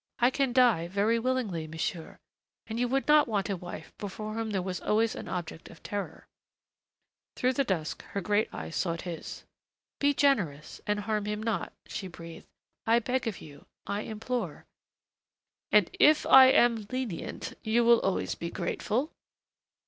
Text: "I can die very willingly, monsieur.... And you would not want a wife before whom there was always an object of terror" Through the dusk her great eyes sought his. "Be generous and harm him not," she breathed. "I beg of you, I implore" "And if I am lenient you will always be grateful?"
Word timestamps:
"I 0.17 0.31
can 0.31 0.51
die 0.51 0.87
very 0.87 1.19
willingly, 1.19 1.67
monsieur.... 1.67 2.17
And 2.65 2.79
you 2.79 2.87
would 2.87 3.07
not 3.07 3.27
want 3.27 3.51
a 3.51 3.55
wife 3.55 3.93
before 3.99 4.33
whom 4.33 4.49
there 4.49 4.61
was 4.63 4.81
always 4.81 5.13
an 5.13 5.27
object 5.27 5.69
of 5.69 5.83
terror" 5.83 6.25
Through 7.35 7.53
the 7.53 7.63
dusk 7.63 8.01
her 8.05 8.19
great 8.19 8.51
eyes 8.51 8.75
sought 8.75 9.03
his. 9.03 9.43
"Be 9.99 10.15
generous 10.15 10.81
and 10.87 11.01
harm 11.01 11.25
him 11.25 11.43
not," 11.43 11.71
she 11.85 12.07
breathed. 12.07 12.47
"I 12.87 12.97
beg 12.97 13.27
of 13.27 13.41
you, 13.41 13.67
I 13.85 14.01
implore" 14.01 14.65
"And 15.71 15.87
if 15.99 16.25
I 16.25 16.47
am 16.47 16.87
lenient 16.91 17.53
you 17.61 17.83
will 17.83 17.99
always 17.99 18.33
be 18.33 18.49
grateful?" 18.49 19.11